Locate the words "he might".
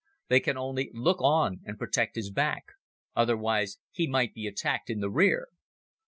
3.91-4.33